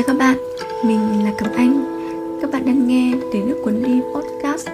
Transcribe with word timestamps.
Chào 0.00 0.06
các 0.06 0.18
bạn, 0.18 0.38
mình 0.84 1.24
là 1.24 1.32
Cẩm 1.38 1.48
Anh. 1.56 1.84
Các 2.42 2.50
bạn 2.50 2.66
đang 2.66 2.88
nghe 2.88 3.12
Để 3.32 3.40
nước 3.46 3.62
cuốn 3.64 3.82
đi 3.82 4.00
podcast. 4.14 4.66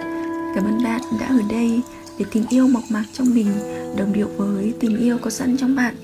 Cảm 0.55 0.64
ơn 0.64 0.84
bạn 0.84 1.01
đã 1.21 1.27
ở 1.27 1.41
đây 1.51 1.80
để 2.19 2.25
tình 2.33 2.45
yêu 2.51 2.69
mộc 2.69 2.83
mạc 2.91 3.05
trong 3.12 3.34
mình 3.34 3.47
đồng 3.97 4.12
điệu 4.12 4.29
với 4.37 4.75
tình 4.80 4.98
yêu 4.98 5.19
có 5.23 5.30
sẵn 5.30 5.57
trong 5.57 5.77
bạn. 5.77 5.95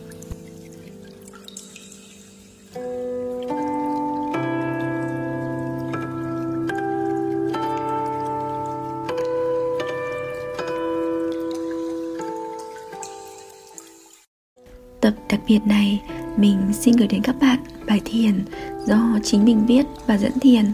Tập 15.00 15.14
đặc 15.30 15.40
biệt 15.48 15.60
này, 15.66 16.02
mình 16.36 16.58
xin 16.72 16.96
gửi 16.96 17.08
đến 17.08 17.22
các 17.22 17.36
bạn 17.40 17.58
bài 17.86 18.00
thiền 18.04 18.44
do 18.86 19.18
chính 19.22 19.44
mình 19.44 19.66
viết 19.66 19.86
và 20.06 20.18
dẫn 20.18 20.32
thiền. 20.40 20.64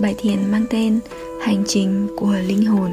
Bài 0.00 0.14
thiền 0.18 0.50
mang 0.50 0.64
tên 0.70 1.00
Hành 1.42 1.64
trình 1.66 2.08
của 2.16 2.34
linh 2.46 2.66
hồn. 2.66 2.90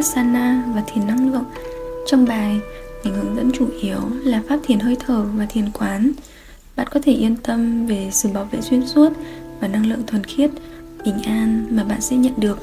Thủy 0.00 0.06
Vipassana 0.06 0.64
và 0.74 0.82
thiền 0.86 1.06
năng 1.06 1.32
lượng. 1.32 1.44
Trong 2.06 2.24
bài, 2.24 2.60
mình 3.04 3.14
hướng 3.14 3.36
dẫn 3.36 3.50
chủ 3.54 3.66
yếu 3.82 4.00
là 4.24 4.42
pháp 4.48 4.58
thiền 4.62 4.78
hơi 4.78 4.96
thở 5.06 5.24
và 5.36 5.46
thiền 5.46 5.70
quán. 5.72 6.12
Bạn 6.76 6.86
có 6.90 7.00
thể 7.02 7.12
yên 7.12 7.36
tâm 7.36 7.86
về 7.86 8.08
sự 8.12 8.28
bảo 8.28 8.48
vệ 8.50 8.60
xuyên 8.60 8.86
suốt 8.86 9.12
và 9.60 9.68
năng 9.68 9.86
lượng 9.86 10.02
thuần 10.06 10.24
khiết, 10.24 10.50
bình 11.04 11.22
an 11.22 11.66
mà 11.70 11.84
bạn 11.84 12.00
sẽ 12.00 12.16
nhận 12.16 12.32
được 12.36 12.58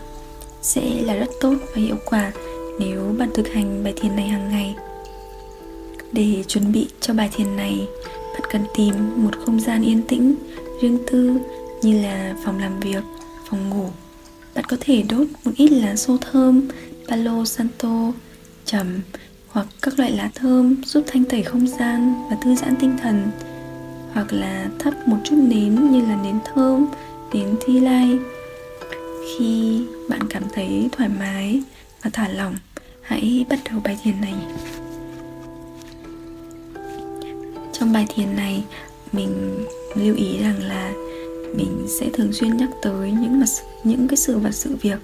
sẽ 0.61 1.01
là 1.01 1.15
rất 1.15 1.29
tốt 1.41 1.55
và 1.75 1.81
hiệu 1.81 1.95
quả 2.05 2.31
nếu 2.79 3.15
bạn 3.19 3.29
thực 3.33 3.47
hành 3.47 3.83
bài 3.83 3.93
thiền 3.95 4.15
này 4.15 4.27
hàng 4.27 4.49
ngày. 4.49 4.75
Để 6.11 6.43
chuẩn 6.47 6.71
bị 6.71 6.87
cho 7.01 7.13
bài 7.13 7.29
thiền 7.35 7.55
này, 7.55 7.87
bạn 8.33 8.41
cần 8.51 8.61
tìm 8.75 8.93
một 9.15 9.31
không 9.45 9.59
gian 9.59 9.83
yên 9.83 10.01
tĩnh, 10.07 10.35
riêng 10.81 10.97
tư 11.11 11.37
như 11.81 12.01
là 12.01 12.35
phòng 12.45 12.59
làm 12.59 12.79
việc, 12.79 13.03
phòng 13.49 13.69
ngủ 13.69 13.89
bạn 14.57 14.65
có 14.65 14.77
thể 14.79 15.03
đốt 15.09 15.27
một 15.45 15.51
ít 15.57 15.69
lá 15.71 15.95
xô 15.95 16.17
thơm 16.21 16.67
palo 17.07 17.45
santo, 17.45 18.11
trầm, 18.65 18.99
hoặc 19.47 19.67
các 19.81 19.99
loại 19.99 20.11
lá 20.11 20.31
thơm 20.35 20.83
giúp 20.85 21.03
thanh 21.07 21.25
tẩy 21.25 21.43
không 21.43 21.67
gian 21.67 22.27
và 22.29 22.37
thư 22.41 22.55
giãn 22.55 22.75
tinh 22.79 22.97
thần, 23.01 23.27
hoặc 24.13 24.33
là 24.33 24.69
thắp 24.79 25.07
một 25.07 25.17
chút 25.23 25.35
nến 25.35 25.91
như 25.91 26.01
là 26.01 26.15
nến 26.23 26.39
thơm, 26.45 26.87
nến 27.33 27.55
thi 27.65 27.79
lai. 27.79 28.19
Khi 29.37 29.81
bạn 30.09 30.21
cảm 30.29 30.43
thấy 30.53 30.89
thoải 30.91 31.09
mái 31.19 31.61
và 32.03 32.09
thả 32.13 32.27
lỏng, 32.27 32.55
hãy 33.01 33.45
bắt 33.49 33.59
đầu 33.71 33.81
bài 33.83 33.97
thiền 34.03 34.21
này. 34.21 34.35
Trong 37.73 37.93
bài 37.93 38.05
thiền 38.15 38.35
này, 38.35 38.63
mình 39.11 39.65
lưu 39.95 40.15
ý 40.15 40.37
rằng 40.37 40.63
là 40.63 40.91
mình 41.55 41.87
sẽ 41.99 42.09
thường 42.13 42.33
xuyên 42.33 42.57
nhắc 42.57 42.69
tới 42.81 43.11
những 43.11 43.39
mặt 43.39 43.45
những 43.83 44.07
cái 44.07 44.17
sự 44.17 44.37
vật 44.37 44.51
sự 44.51 44.75
việc 44.81 44.99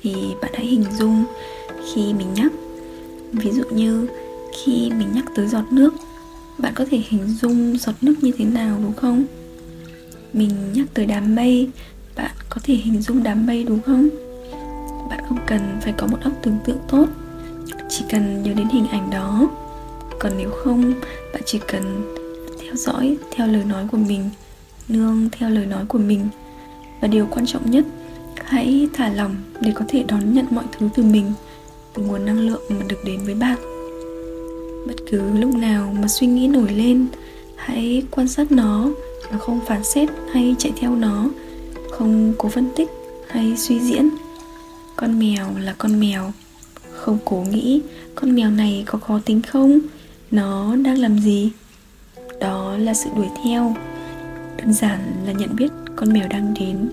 thì 0.00 0.14
bạn 0.42 0.50
hãy 0.54 0.66
hình 0.66 0.84
dung 0.98 1.24
khi 1.92 2.12
mình 2.12 2.34
nhắc. 2.34 2.52
Ví 3.32 3.50
dụ 3.52 3.62
như 3.70 4.08
khi 4.52 4.90
mình 4.98 5.08
nhắc 5.14 5.24
tới 5.34 5.46
giọt 5.46 5.64
nước, 5.70 5.94
bạn 6.58 6.72
có 6.76 6.84
thể 6.90 7.02
hình 7.08 7.26
dung 7.26 7.78
giọt 7.78 7.94
nước 8.00 8.14
như 8.22 8.32
thế 8.38 8.44
nào, 8.44 8.78
đúng 8.82 8.92
không? 8.92 9.24
Mình 10.32 10.50
nhắc 10.72 10.86
tới 10.94 11.06
đám 11.06 11.34
mây, 11.34 11.68
bạn 12.16 12.30
có 12.50 12.60
thể 12.64 12.74
hình 12.74 13.02
dung 13.02 13.22
đám 13.22 13.46
mây, 13.46 13.64
đúng 13.64 13.80
không? 13.80 14.08
Bạn 15.10 15.24
không 15.28 15.38
cần 15.46 15.60
phải 15.80 15.92
có 15.96 16.06
một 16.06 16.18
óc 16.22 16.32
tưởng 16.42 16.58
tượng 16.64 16.78
tốt, 16.88 17.06
chỉ 17.88 18.04
cần 18.10 18.42
nhớ 18.42 18.52
đến 18.54 18.68
hình 18.68 18.86
ảnh 18.86 19.10
đó. 19.10 19.48
Còn 20.18 20.32
nếu 20.38 20.50
không, 20.50 20.92
bạn 21.32 21.42
chỉ 21.46 21.60
cần 21.68 22.14
theo 22.60 22.74
dõi, 22.74 23.16
theo 23.30 23.46
lời 23.46 23.64
nói 23.64 23.84
của 23.90 23.98
mình, 23.98 24.30
nương 24.88 25.28
theo 25.32 25.50
lời 25.50 25.66
nói 25.66 25.84
của 25.88 25.98
mình. 25.98 26.28
Và 27.00 27.08
điều 27.08 27.26
quan 27.30 27.46
trọng 27.46 27.70
nhất 27.70 27.84
hãy 28.44 28.88
thả 28.92 29.08
lòng 29.08 29.36
để 29.60 29.72
có 29.74 29.84
thể 29.88 30.04
đón 30.08 30.34
nhận 30.34 30.46
mọi 30.50 30.64
thứ 30.78 30.88
từ 30.94 31.02
mình, 31.02 31.32
từ 31.94 32.02
nguồn 32.02 32.26
năng 32.26 32.38
lượng 32.38 32.62
mà 32.68 32.86
được 32.88 33.04
đến 33.04 33.20
với 33.24 33.34
bạn. 33.34 33.58
Bất 34.86 34.94
cứ 35.10 35.22
lúc 35.38 35.54
nào 35.54 35.94
mà 36.00 36.08
suy 36.08 36.26
nghĩ 36.26 36.46
nổi 36.48 36.72
lên, 36.72 37.06
hãy 37.56 38.02
quan 38.10 38.28
sát 38.28 38.52
nó 38.52 38.90
mà 39.32 39.38
không 39.38 39.60
phán 39.66 39.84
xét 39.84 40.08
hay 40.32 40.54
chạy 40.58 40.72
theo 40.80 40.94
nó. 40.96 41.30
Không 41.90 42.34
cố 42.38 42.48
phân 42.48 42.68
tích 42.76 42.88
hay 43.28 43.56
suy 43.56 43.80
diễn. 43.80 44.08
Con 44.96 45.18
mèo 45.18 45.46
là 45.58 45.74
con 45.78 46.00
mèo. 46.00 46.32
Không 46.92 47.18
cố 47.24 47.36
nghĩ 47.36 47.80
con 48.14 48.34
mèo 48.34 48.50
này 48.50 48.84
có 48.86 48.98
khó 48.98 49.20
tính 49.24 49.42
không? 49.42 49.78
Nó 50.30 50.76
đang 50.76 50.98
làm 50.98 51.18
gì? 51.18 51.50
Đó 52.40 52.76
là 52.78 52.94
sự 52.94 53.10
đuổi 53.16 53.26
theo. 53.44 53.74
Đơn 54.56 54.72
giản 54.72 54.98
là 55.26 55.32
nhận 55.32 55.56
biết 55.56 55.72
con 55.96 56.12
mèo 56.12 56.28
đang 56.28 56.54
đến 56.60 56.88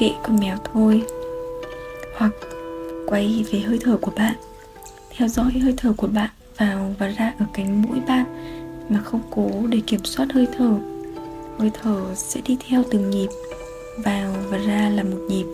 kệ 0.00 0.12
con 0.22 0.40
mèo 0.40 0.56
thôi. 0.72 1.02
Hoặc 2.16 2.32
quay 3.06 3.44
về 3.52 3.60
hơi 3.60 3.78
thở 3.80 3.96
của 4.00 4.12
bạn. 4.16 4.34
Theo 5.16 5.28
dõi 5.28 5.52
hơi 5.62 5.74
thở 5.76 5.92
của 5.96 6.06
bạn 6.06 6.30
vào 6.58 6.94
và 6.98 7.08
ra 7.08 7.32
ở 7.38 7.46
cánh 7.54 7.82
mũi 7.82 8.00
bạn 8.08 8.24
mà 8.88 9.00
không 9.04 9.20
cố 9.30 9.50
để 9.68 9.80
kiểm 9.86 10.04
soát 10.04 10.26
hơi 10.32 10.46
thở. 10.58 10.74
Hơi 11.58 11.70
thở 11.82 12.14
sẽ 12.14 12.40
đi 12.46 12.56
theo 12.68 12.82
từng 12.90 13.10
nhịp, 13.10 13.28
vào 14.04 14.34
và 14.50 14.58
ra 14.58 14.88
là 14.88 15.02
một 15.02 15.18
nhịp. 15.28 15.46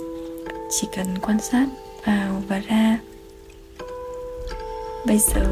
Chỉ 0.70 0.88
cần 0.96 1.06
quan 1.22 1.40
sát 1.40 1.66
vào 2.04 2.42
và 2.48 2.58
ra. 2.58 2.98
Bây 5.06 5.18
giờ, 5.18 5.44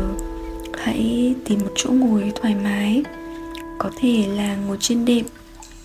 hãy 0.75 1.34
tìm 1.44 1.60
một 1.60 1.72
chỗ 1.77 1.91
ngồi 1.91 2.33
thoải 2.34 2.54
mái, 2.54 3.03
có 3.78 3.91
thể 3.97 4.27
là 4.37 4.56
ngồi 4.56 4.77
trên 4.81 5.04
đệm, 5.04 5.25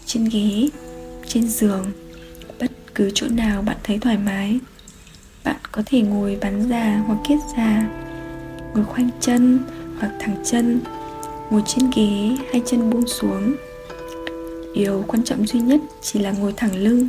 trên 0.06 0.30
ghế, 0.31 0.69
trên 1.28 1.48
giường 1.48 1.86
cứ 3.00 3.12
chỗ 3.14 3.28
nào 3.28 3.62
bạn 3.62 3.78
thấy 3.84 3.98
thoải 3.98 4.18
mái, 4.18 4.60
bạn 5.44 5.56
có 5.72 5.82
thể 5.86 6.02
ngồi 6.02 6.38
bắn 6.42 6.70
già 6.70 7.04
hoặc 7.08 7.18
kiết 7.28 7.38
già 7.58 7.90
ngồi 8.74 8.86
khoanh 8.86 9.10
chân 9.22 9.60
hoặc 10.00 10.12
thẳng 10.20 10.36
chân, 10.46 10.80
ngồi 11.50 11.62
trên 11.66 11.92
ghế 11.96 12.36
hai 12.52 12.62
chân 12.66 12.90
buông 12.90 13.08
xuống. 13.08 13.56
Điều 14.76 15.04
quan 15.08 15.24
trọng 15.24 15.48
duy 15.48 15.60
nhất 15.60 15.82
chỉ 16.02 16.20
là 16.20 16.32
ngồi 16.32 16.54
thẳng 16.58 16.76
lưng 16.76 17.08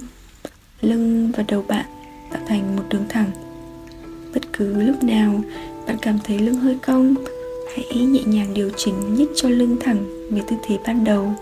lưng 0.80 1.32
và 1.36 1.44
đầu 1.48 1.64
bạn 1.68 1.86
tạo 2.32 2.42
thành 2.46 2.76
một 2.76 2.82
đường 2.90 3.04
thẳng. 3.08 3.30
Bất 4.34 4.52
cứ 4.52 4.82
lúc 4.82 5.02
nào 5.02 5.42
bạn 5.86 5.96
cảm 6.02 6.18
thấy 6.24 6.38
lưng 6.38 6.56
hơi 6.56 6.76
cong, 6.86 7.14
hãy 7.76 8.04
nhẹ 8.04 8.22
nhàng 8.26 8.54
điều 8.54 8.70
chỉnh 8.76 9.14
nhích 9.14 9.30
cho 9.36 9.48
lưng 9.48 9.76
thẳng 9.80 10.28
về 10.30 10.42
tư 10.48 10.56
thế 10.66 10.78
ban 10.86 11.04
đầu. 11.04 11.32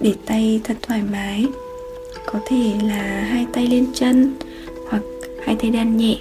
Để 0.00 0.14
tay 0.26 0.60
thật 0.64 0.76
thoải 0.82 1.02
mái 1.02 1.46
có 2.26 2.40
thể 2.46 2.72
là 2.82 3.26
hai 3.30 3.46
tay 3.52 3.66
lên 3.66 3.86
chân, 3.94 4.34
hoặc 4.90 5.02
hai 5.44 5.56
tay 5.56 5.70
đan 5.70 5.96
nhẹ, 5.96 6.18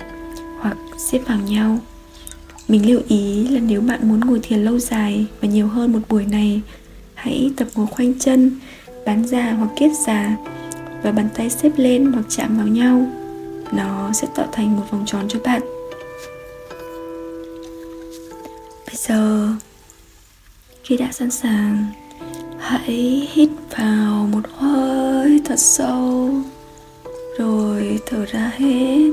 hoặc 0.60 0.78
xếp 0.98 1.20
vào 1.28 1.40
nhau. 1.40 1.80
Mình 2.68 2.90
lưu 2.90 3.02
ý 3.08 3.48
là 3.48 3.60
nếu 3.60 3.82
bạn 3.82 4.10
muốn 4.10 4.20
ngồi 4.20 4.40
thiền 4.44 4.60
lâu 4.60 4.80
dài 4.80 5.26
và 5.42 5.48
nhiều 5.48 5.68
hơn 5.68 5.92
một 5.92 6.00
buổi 6.10 6.26
này, 6.26 6.62
hãy 7.14 7.52
tập 7.58 7.68
ngồi 7.76 7.88
khoanh 7.88 8.20
chân 8.20 8.60
bán 9.06 9.28
già 9.28 9.52
hoặc 9.52 9.70
kiết 9.76 9.92
già 10.06 10.36
và 11.04 11.12
bàn 11.12 11.30
tay 11.36 11.50
xếp 11.50 11.72
lên 11.78 12.12
hoặc 12.12 12.26
chạm 12.30 12.58
vào 12.58 12.68
nhau. 12.68 13.06
Nó 13.72 14.14
sẽ 14.14 14.28
tạo 14.36 14.48
thành 14.52 14.76
một 14.76 14.84
vòng 14.92 15.04
tròn 15.06 15.26
cho 15.30 15.40
bạn. 15.40 15.62
Bây 18.88 18.96
giờ, 18.96 19.50
khi 20.84 20.98
đã 20.98 21.12
sẵn 21.12 21.32
sàng, 21.32 21.86
hãy 22.60 23.30
hít 23.34 23.50
vào 23.78 24.28
một 24.32 24.42
hơi 24.58 25.01
thật 25.52 25.60
sâu. 25.60 26.30
Rồi 27.38 28.00
thở 28.06 28.26
ra 28.26 28.52
hết. 28.58 29.12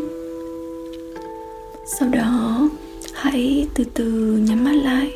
Sau 1.87 2.09
đó, 2.09 2.69
hãy 3.15 3.69
từ 3.75 3.85
từ 3.95 4.05
nhắm 4.49 4.65
mắt 4.65 4.73
lại. 4.73 5.11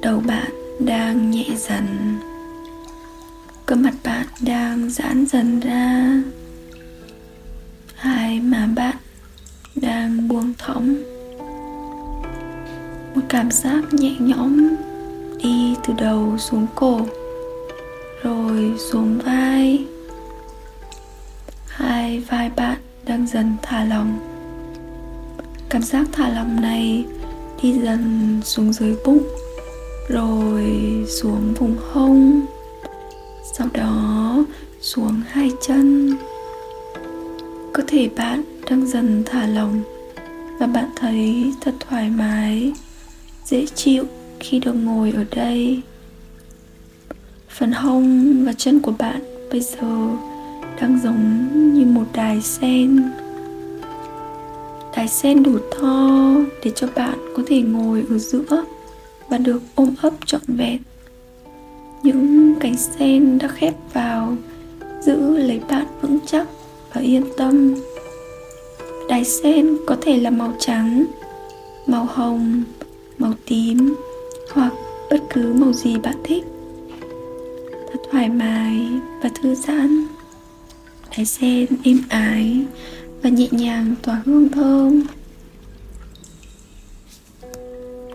Đầu 0.00 0.22
bạn 0.26 0.50
đang 0.78 1.30
nhẹ 1.30 1.44
dần. 1.56 2.16
Cơ 3.66 3.76
mặt 3.76 3.94
bạn 4.04 4.26
đang 4.40 4.90
giãn 4.90 5.26
dần 5.26 5.60
ra. 5.60 6.22
Hai 7.94 8.40
má 8.40 8.68
bạn 8.76 8.96
đang 9.74 10.28
buông 10.28 10.54
thõng. 10.58 10.94
Một 13.14 13.22
cảm 13.28 13.50
giác 13.50 13.94
nhẹ 13.94 14.16
nhõm 14.20 14.76
đi 15.42 15.74
từ 15.86 15.94
đầu 15.98 16.38
xuống 16.38 16.66
cổ 16.74 17.00
rồi 18.22 18.72
xuống 18.78 19.18
vai. 19.18 19.84
Hai 21.66 22.20
vai 22.20 22.50
bạn 22.56 22.78
đang 23.04 23.26
dần 23.26 23.56
thả 23.62 23.84
lỏng. 23.84 24.18
Cảm 25.68 25.82
giác 25.82 26.06
thả 26.12 26.28
lỏng 26.28 26.60
này 26.60 27.04
đi 27.62 27.72
dần 27.72 28.40
xuống 28.44 28.72
dưới 28.72 28.96
bụng, 29.04 29.22
rồi 30.08 30.64
xuống 31.08 31.54
vùng 31.54 31.76
hông, 31.92 32.46
sau 33.54 33.68
đó 33.72 34.44
xuống 34.80 35.22
hai 35.28 35.50
chân. 35.66 36.14
Cơ 37.72 37.82
thể 37.86 38.08
bạn 38.16 38.42
đang 38.70 38.86
dần 38.86 39.22
thả 39.26 39.46
lỏng 39.46 39.82
và 40.58 40.66
bạn 40.66 40.90
thấy 40.96 41.52
thật 41.60 41.74
thoải 41.80 42.10
mái, 42.10 42.72
dễ 43.44 43.66
chịu 43.74 44.04
khi 44.40 44.58
được 44.58 44.72
ngồi 44.72 45.12
ở 45.16 45.24
đây 45.30 45.82
phần 47.50 47.72
hông 47.72 48.44
và 48.44 48.52
chân 48.52 48.80
của 48.80 48.92
bạn 48.98 49.20
bây 49.50 49.60
giờ 49.60 50.08
đang 50.80 51.00
giống 51.02 51.48
như 51.74 51.84
một 51.84 52.04
đài 52.12 52.42
sen. 52.42 53.02
Đài 54.96 55.08
sen 55.08 55.42
đủ 55.42 55.58
to 55.80 56.34
để 56.64 56.72
cho 56.74 56.88
bạn 56.94 57.18
có 57.36 57.42
thể 57.46 57.62
ngồi 57.62 58.04
ở 58.10 58.18
giữa 58.18 58.64
và 59.28 59.38
được 59.38 59.62
ôm 59.74 59.94
ấp 60.02 60.12
trọn 60.26 60.40
vẹn. 60.46 60.78
Những 62.02 62.54
cánh 62.60 62.76
sen 62.76 63.38
đã 63.38 63.48
khép 63.48 63.74
vào, 63.92 64.36
giữ 65.00 65.36
lấy 65.36 65.60
bạn 65.68 65.86
vững 66.02 66.18
chắc 66.26 66.48
và 66.94 67.00
yên 67.00 67.24
tâm. 67.36 67.74
Đài 69.08 69.24
sen 69.24 69.76
có 69.86 69.96
thể 70.00 70.16
là 70.20 70.30
màu 70.30 70.54
trắng, 70.58 71.04
màu 71.86 72.04
hồng, 72.04 72.62
màu 73.18 73.32
tím 73.46 73.94
hoặc 74.52 74.72
bất 75.10 75.20
cứ 75.30 75.52
màu 75.52 75.72
gì 75.72 75.98
bạn 75.98 76.16
thích 76.24 76.49
thoải 78.10 78.28
mái 78.28 78.88
và 79.22 79.30
thư 79.42 79.54
giãn. 79.54 80.06
Đài 81.16 81.26
sen 81.26 81.66
êm 81.84 82.02
ái 82.08 82.64
và 83.22 83.30
nhẹ 83.30 83.48
nhàng 83.50 83.94
tỏa 84.02 84.22
hương 84.24 84.48
thơm. 84.48 85.02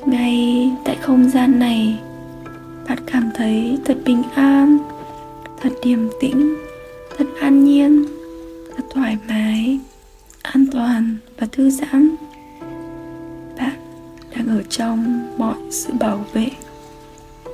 Ngay 0.06 0.72
tại 0.86 0.98
không 1.02 1.30
gian 1.30 1.60
này, 1.60 2.00
bạn 2.88 2.98
cảm 3.08 3.30
thấy 3.36 3.78
thật 3.86 3.98
bình 4.06 4.24
an, 4.36 4.78
thật 5.62 5.70
điềm 5.84 6.00
tĩnh, 6.22 6.56
thật 7.18 7.26
an 7.40 7.66
nhiên, 7.66 8.06
thật 8.78 8.84
thoải 8.94 9.18
mái, 9.28 9.80
an 10.42 10.66
toàn 10.72 11.18
và 11.38 11.48
thư 11.52 11.70
giãn. 11.70 12.16
Bạn 13.58 13.76
đang 14.36 14.48
ở 14.48 14.64
trong 14.70 15.28
mọi 15.38 15.56
sự 15.72 15.94
bảo 16.00 16.26
vệ 16.34 16.50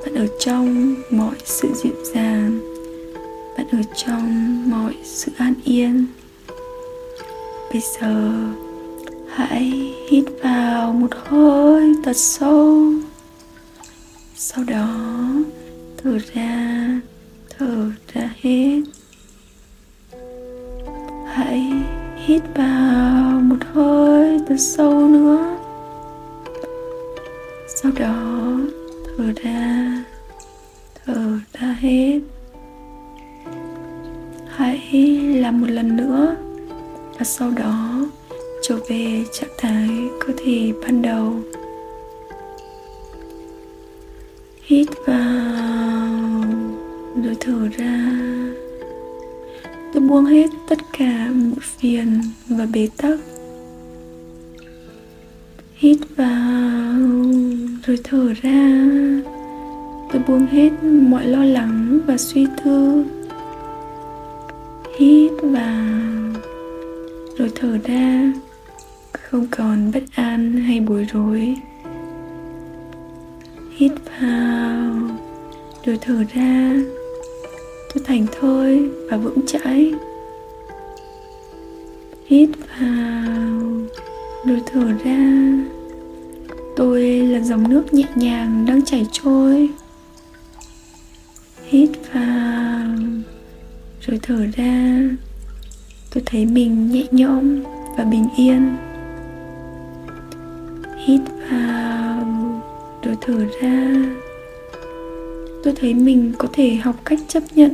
bạn 0.04 0.16
ở 0.16 0.28
trong 0.40 0.96
mọi 1.12 1.36
sự 1.46 1.68
dịu 1.74 1.94
dàng. 2.14 2.60
Bạn 3.58 3.68
ở 3.72 3.82
trong 3.96 4.64
mọi 4.70 4.96
sự 5.04 5.32
an 5.38 5.54
yên. 5.64 6.06
Bây 7.72 7.82
giờ, 7.82 8.32
hãy 9.30 9.94
hít 10.10 10.24
vào 10.44 10.94
một 10.94 11.10
hơi 11.26 11.94
thật 12.04 12.18
sâu. 12.18 12.84
Sau 14.36 14.64
đó, 14.64 14.98
thở 15.98 16.18
ra 16.34 16.88
thở 17.58 17.92
ra 18.14 18.30
hết. 18.42 18.82
Hãy 21.28 21.72
hít 22.26 22.42
vào 22.56 23.42
một 23.42 23.58
hơi 23.74 24.40
thật 24.48 24.60
sâu 24.60 25.08
nữa. 25.08 25.58
Sau 27.68 27.92
đó 28.00 28.41
thở 29.22 29.34
ra. 29.44 30.04
Thở 31.06 31.40
ra 31.54 31.76
hết. 31.80 32.20
Hãy 34.48 35.20
làm 35.36 35.62
một 35.62 35.68
lần 35.70 35.96
nữa. 35.96 36.36
Và 37.18 37.24
sau 37.24 37.52
đó, 37.52 38.08
trở 38.62 38.78
về 38.90 39.24
trạng 39.32 39.50
thái 39.58 39.90
cơ 40.20 40.34
thể 40.46 40.74
ban 40.84 41.02
đầu. 41.02 41.40
Hít 44.62 44.88
vào 45.08 46.44
rồi 47.24 47.36
thở 47.40 47.68
ra. 47.78 48.12
Tôi 49.94 50.04
buông 50.04 50.26
hết 50.26 50.50
tất 50.70 50.80
cả 50.98 51.30
mọi 51.34 51.60
phiền 51.62 52.22
và 52.50 52.66
bế 52.74 52.90
tắc. 52.98 53.20
Hít 55.76 55.98
vào 56.16 56.71
rồi 57.86 58.00
thở 58.04 58.34
ra. 58.42 58.88
Tôi 60.12 60.22
buông 60.28 60.48
hết 60.48 60.70
mọi 60.84 61.28
lo 61.28 61.44
lắng 61.44 62.00
và 62.08 62.18
suy 62.18 62.48
tư. 62.64 63.04
Hít 65.00 65.32
vào 65.42 66.02
rồi 67.38 67.52
thở 67.56 67.78
ra. 67.84 68.34
Không 69.14 69.48
còn 69.52 69.92
bất 69.94 70.04
an 70.16 70.54
hay 70.54 70.80
bối 70.80 71.08
rối. 71.14 71.56
Hít 73.78 73.92
vào 74.22 74.92
rồi 75.86 75.98
thở 76.02 76.24
ra. 76.34 76.74
Tôi 77.94 78.04
thành 78.06 78.26
thơi 78.40 78.90
và 79.10 79.18
vững 79.18 79.46
chãi. 79.48 79.94
Hít 82.26 82.50
vào 82.80 83.62
rồi 84.46 84.62
thở 84.66 84.94
ra 85.06 85.52
tôi 86.82 87.02
là 87.04 87.40
dòng 87.40 87.70
nước 87.70 87.94
nhẹ 87.94 88.06
nhàng 88.16 88.66
đang 88.66 88.86
chảy 88.86 89.06
trôi. 89.12 89.70
Hít 91.70 91.90
vào 92.14 92.88
rồi 94.02 94.20
thở 94.22 94.46
ra. 94.56 95.02
Tôi 96.14 96.24
thấy 96.26 96.46
mình 96.46 96.92
nhẹ 96.92 97.06
nhõm 97.12 97.64
và 97.98 98.04
bình 98.04 98.28
yên. 98.38 98.76
Hít 101.06 101.22
vào 101.52 102.26
rồi 103.04 103.18
thở 103.22 103.46
ra. 103.62 104.06
Tôi 105.64 105.74
thấy 105.82 105.94
mình 105.94 106.34
có 106.38 106.48
thể 106.54 106.76
học 106.76 106.96
cách 107.06 107.20
chấp 107.28 107.44
nhận 107.56 107.72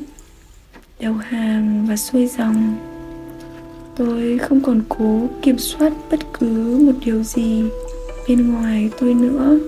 đầu 0.99 1.13
hàng 1.13 1.85
và 1.89 1.97
xuôi 1.97 2.27
dòng. 2.27 2.75
Tôi 3.95 4.37
không 4.37 4.61
còn 4.61 4.81
cố 4.89 5.27
kiểm 5.41 5.57
soát 5.57 5.93
bất 6.11 6.19
cứ 6.39 6.79
một 6.85 6.99
điều 7.05 7.23
gì 7.23 7.63
bên 8.27 8.51
ngoài 8.53 8.89
tôi 8.99 9.13
nữa. 9.13 9.59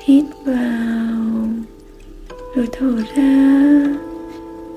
Hít 0.00 0.24
vào, 0.44 1.48
rồi 2.54 2.68
thở 2.72 3.02
ra. 3.16 3.82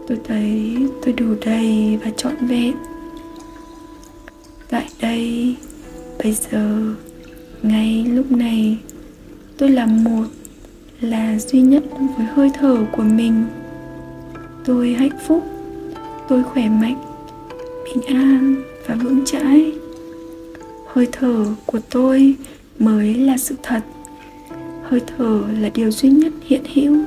Tôi 0.07 0.17
thấy 0.23 0.77
tôi 1.05 1.13
đủ 1.13 1.25
đầy 1.45 1.99
và 2.03 2.11
trọn 2.11 2.35
vẹn. 2.41 2.73
Tại 4.69 4.89
đây, 5.01 5.55
bây 6.23 6.33
giờ, 6.33 6.93
ngay 7.63 8.05
lúc 8.05 8.31
này, 8.31 8.77
tôi 9.57 9.69
là 9.69 9.85
một, 9.85 10.25
là 11.01 11.39
duy 11.39 11.61
nhất 11.61 11.83
với 12.17 12.25
hơi 12.25 12.51
thở 12.59 12.77
của 12.91 13.03
mình. 13.03 13.45
Tôi 14.65 14.93
hạnh 14.93 15.17
phúc, 15.27 15.43
tôi 16.27 16.43
khỏe 16.43 16.69
mạnh, 16.69 17.01
bình 17.85 18.03
an 18.03 18.55
và 18.87 18.95
vững 18.95 19.25
chãi 19.25 19.73
hơi 20.93 21.07
thở 21.11 21.45
của 21.65 21.79
tôi 21.89 22.35
mới 22.79 23.13
là 23.13 23.37
sự 23.37 23.55
thật. 23.63 23.81
Hơi 24.83 25.01
thở 25.17 25.41
là 25.59 25.69
điều 25.69 25.91
duy 25.91 26.09
nhất 26.09 26.33
hiện 26.45 26.63
hữu. 26.73 26.97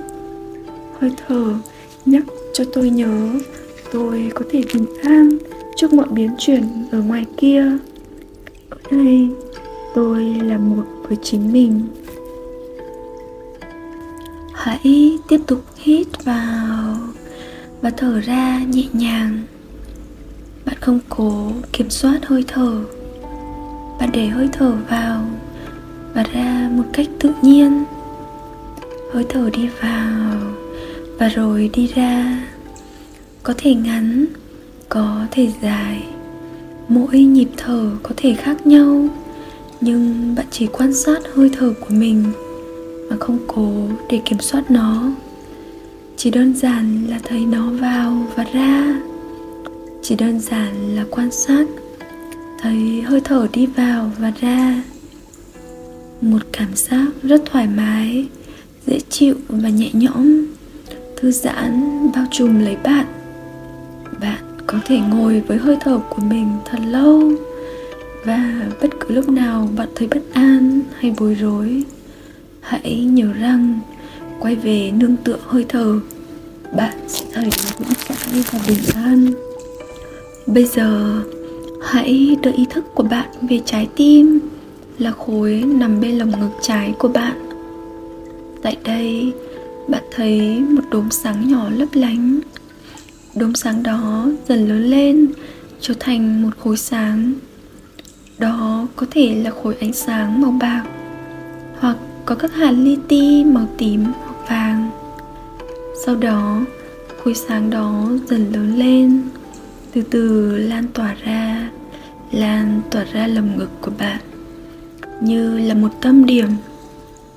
Hơi 1.00 1.10
thở 1.26 1.54
nhắc 2.06 2.22
cho 2.54 2.64
tôi 2.72 2.90
nhớ, 2.90 3.30
tôi 3.92 4.30
có 4.34 4.44
thể 4.50 4.62
bình 4.74 4.86
an 5.02 5.38
trước 5.76 5.92
mọi 5.92 6.06
biến 6.10 6.30
chuyển 6.38 6.62
ở 6.92 7.02
ngoài 7.02 7.26
kia. 7.36 7.64
Ở 8.70 8.78
đây, 8.90 9.28
tôi 9.94 10.24
là 10.24 10.58
một 10.58 10.84
với 11.08 11.16
chính 11.22 11.52
mình. 11.52 11.80
Hãy 14.54 15.18
tiếp 15.28 15.40
tục 15.46 15.64
hít 15.76 16.24
vào 16.24 16.96
và 17.80 17.90
thở 17.90 18.20
ra 18.20 18.60
nhẹ 18.68 18.84
nhàng. 18.92 19.42
Bạn 20.64 20.76
không 20.80 21.00
cố 21.08 21.52
kiểm 21.72 21.90
soát 21.90 22.20
hơi 22.26 22.44
thở 22.48 22.84
để 24.12 24.26
hơi 24.26 24.48
thở 24.52 24.72
vào 24.90 25.24
và 26.14 26.24
ra 26.32 26.68
một 26.72 26.84
cách 26.92 27.06
tự 27.20 27.30
nhiên. 27.42 27.84
Hơi 29.12 29.24
thở 29.28 29.50
đi 29.52 29.68
vào 29.82 30.40
và 31.18 31.28
rồi 31.28 31.70
đi 31.72 31.86
ra. 31.94 32.46
Có 33.42 33.54
thể 33.58 33.74
ngắn, 33.74 34.24
có 34.88 35.26
thể 35.30 35.48
dài. 35.62 36.02
Mỗi 36.88 37.20
nhịp 37.22 37.48
thở 37.56 37.90
có 38.02 38.10
thể 38.16 38.34
khác 38.34 38.66
nhau, 38.66 39.08
nhưng 39.80 40.34
bạn 40.34 40.46
chỉ 40.50 40.66
quan 40.66 40.94
sát 40.94 41.18
hơi 41.34 41.50
thở 41.58 41.72
của 41.80 41.94
mình 41.94 42.24
mà 43.10 43.16
không 43.20 43.38
cố 43.46 43.72
để 44.10 44.20
kiểm 44.24 44.38
soát 44.40 44.70
nó. 44.70 45.12
Chỉ 46.16 46.30
đơn 46.30 46.54
giản 46.54 47.06
là 47.08 47.20
thấy 47.24 47.46
nó 47.46 47.70
vào 47.70 48.26
và 48.36 48.44
ra. 48.52 49.00
Chỉ 50.02 50.16
đơn 50.16 50.40
giản 50.40 50.96
là 50.96 51.04
quan 51.10 51.30
sát 51.30 51.66
thấy 52.62 53.02
hơi 53.02 53.20
thở 53.24 53.46
đi 53.52 53.66
vào 53.66 54.10
và 54.18 54.32
ra. 54.40 54.82
Một 56.20 56.38
cảm 56.52 56.74
giác 56.74 57.06
rất 57.22 57.42
thoải 57.46 57.66
mái, 57.66 58.28
dễ 58.86 59.00
chịu 59.08 59.34
và 59.48 59.68
nhẹ 59.68 59.90
nhõm. 59.92 60.46
Thư 61.16 61.30
giãn 61.30 61.98
bao 62.14 62.24
trùm 62.30 62.60
lấy 62.60 62.76
bạn. 62.76 63.06
Bạn 64.20 64.44
có 64.66 64.78
thể 64.84 64.98
ngồi 64.98 65.40
với 65.40 65.58
hơi 65.58 65.76
thở 65.80 65.98
của 66.10 66.22
mình 66.22 66.48
thật 66.64 66.78
lâu. 66.86 67.32
Và 68.24 68.70
bất 68.82 68.90
cứ 69.00 69.14
lúc 69.14 69.28
nào 69.28 69.68
bạn 69.76 69.88
thấy 69.94 70.08
bất 70.08 70.22
an 70.32 70.80
hay 70.98 71.14
bối 71.18 71.34
rối, 71.34 71.82
hãy 72.60 73.04
nhớ 73.04 73.32
rằng 73.32 73.80
quay 74.40 74.54
về 74.54 74.90
nương 74.90 75.16
tựa 75.16 75.38
hơi 75.46 75.64
thở, 75.68 76.00
bạn 76.76 76.94
sẽ 77.08 77.24
thấy 77.32 77.44
vững 77.78 77.88
chãi 78.08 78.42
và 78.52 78.58
bình 78.68 78.78
an. 78.94 79.26
Bây 80.46 80.64
giờ 80.64 81.20
hãy 81.84 82.36
đưa 82.42 82.52
ý 82.52 82.66
thức 82.70 82.94
của 82.94 83.02
bạn 83.02 83.28
về 83.42 83.60
trái 83.64 83.88
tim 83.96 84.38
là 84.98 85.10
khối 85.10 85.64
nằm 85.66 86.00
bên 86.00 86.18
lồng 86.18 86.30
ngực 86.30 86.50
trái 86.60 86.94
của 86.98 87.08
bạn. 87.08 87.48
Tại 88.62 88.76
đây, 88.84 89.32
bạn 89.88 90.02
thấy 90.10 90.60
một 90.60 90.82
đốm 90.90 91.10
sáng 91.10 91.48
nhỏ 91.48 91.68
lấp 91.76 91.88
lánh. 91.92 92.40
Đốm 93.34 93.54
sáng 93.54 93.82
đó 93.82 94.26
dần 94.48 94.68
lớn 94.68 94.90
lên, 94.90 95.32
trở 95.80 95.94
thành 96.00 96.42
một 96.42 96.50
khối 96.58 96.76
sáng. 96.76 97.32
Đó 98.38 98.86
có 98.96 99.06
thể 99.10 99.42
là 99.44 99.50
khối 99.62 99.76
ánh 99.80 99.92
sáng 99.92 100.40
màu 100.40 100.50
bạc, 100.50 100.84
hoặc 101.78 101.96
có 102.24 102.34
các 102.34 102.54
hạt 102.54 102.70
li 102.70 102.98
ti 103.08 103.44
màu 103.44 103.68
tím 103.78 104.04
hoặc 104.04 104.48
vàng. 104.48 104.90
Sau 106.06 106.16
đó, 106.16 106.60
khối 107.24 107.34
sáng 107.34 107.70
đó 107.70 108.08
dần 108.28 108.52
lớn 108.52 108.78
lên 108.78 109.22
từ 109.94 110.02
từ, 110.10 110.56
lan 110.56 110.84
tỏa 110.94 111.14
ra, 111.24 111.70
lan 112.32 112.80
tỏa 112.90 113.04
ra 113.12 113.26
lồng 113.26 113.58
ngực 113.58 113.70
của 113.80 113.90
bạn, 113.98 114.20
như 115.20 115.58
là 115.58 115.74
một 115.74 115.88
tâm 116.00 116.26
điểm. 116.26 116.48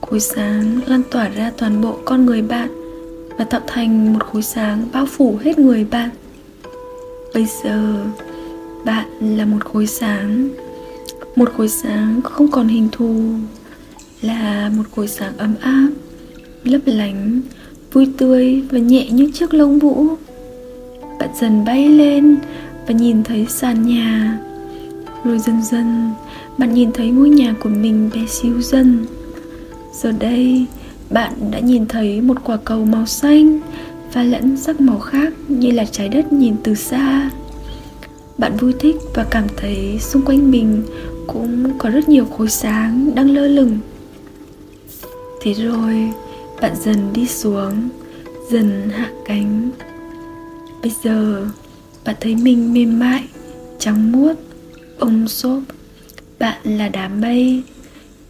Khối 0.01 0.19
sáng 0.19 0.79
lan 0.85 1.01
tỏa 1.11 1.29
ra 1.29 1.51
toàn 1.57 1.81
bộ 1.81 1.97
con 2.05 2.25
người 2.25 2.41
bạn 2.41 2.69
và 3.37 3.45
tạo 3.45 3.61
thành 3.67 4.13
một 4.13 4.23
khối 4.23 4.43
sáng 4.43 4.87
bao 4.93 5.05
phủ 5.05 5.39
hết 5.43 5.59
người 5.59 5.85
bạn. 5.91 6.09
Bây 7.33 7.47
giờ, 7.63 8.05
bạn 8.85 9.37
là 9.37 9.45
một 9.45 9.65
khối 9.65 9.87
sáng. 9.87 10.49
Một 11.35 11.51
khối 11.57 11.69
sáng 11.69 12.21
không 12.23 12.51
còn 12.51 12.67
hình 12.67 12.89
thù, 12.91 13.21
là 14.21 14.71
một 14.77 14.83
khối 14.95 15.07
sáng 15.07 15.37
ấm 15.37 15.55
áp, 15.61 15.87
lấp 16.63 16.81
lánh, 16.85 17.41
vui 17.93 18.07
tươi 18.17 18.63
và 18.71 18.79
nhẹ 18.79 19.09
như 19.09 19.31
chiếc 19.33 19.53
lông 19.53 19.79
vũ 19.79 20.07
bạn 21.25 21.35
dần 21.35 21.65
bay 21.65 21.87
lên 21.87 22.37
và 22.87 22.93
nhìn 22.93 23.23
thấy 23.23 23.45
sàn 23.49 23.87
nhà. 23.87 24.37
Rồi 25.23 25.39
dần 25.39 25.63
dần, 25.63 26.11
bạn 26.57 26.73
nhìn 26.73 26.91
thấy 26.91 27.09
ngôi 27.09 27.29
nhà 27.29 27.55
của 27.59 27.69
mình 27.69 28.09
bé 28.15 28.25
xíu 28.27 28.61
dần. 28.61 29.05
Giờ 29.93 30.11
đây, 30.19 30.65
bạn 31.09 31.33
đã 31.51 31.59
nhìn 31.59 31.85
thấy 31.85 32.21
một 32.21 32.37
quả 32.43 32.57
cầu 32.57 32.85
màu 32.85 33.05
xanh 33.05 33.59
và 34.13 34.23
lẫn 34.23 34.57
sắc 34.57 34.81
màu 34.81 34.99
khác 34.99 35.33
như 35.47 35.71
là 35.71 35.85
trái 35.85 36.09
đất 36.09 36.33
nhìn 36.33 36.55
từ 36.63 36.75
xa. 36.75 37.29
Bạn 38.37 38.57
vui 38.57 38.73
thích 38.79 38.95
và 39.13 39.23
cảm 39.23 39.47
thấy 39.57 39.97
xung 39.99 40.21
quanh 40.21 40.51
mình 40.51 40.83
cũng 41.27 41.77
có 41.77 41.89
rất 41.89 42.09
nhiều 42.09 42.25
khối 42.25 42.49
sáng 42.49 43.15
đang 43.15 43.29
lơ 43.29 43.47
lửng. 43.47 43.79
Thế 45.41 45.53
rồi, 45.53 46.11
bạn 46.61 46.75
dần 46.83 46.97
đi 47.13 47.27
xuống, 47.27 47.89
dần 48.49 48.89
hạ 48.89 49.09
cánh 49.25 49.71
bây 50.85 50.93
giờ, 51.03 51.45
bạn 52.05 52.15
thấy 52.21 52.35
mình 52.35 52.73
mềm 52.73 52.99
mại, 52.99 53.23
trắng 53.79 54.11
muốt 54.11 54.33
ôm 54.99 55.27
xốp. 55.27 55.59
Bạn 56.39 56.57
là 56.63 56.89
đám 56.89 57.21
mây, 57.21 57.63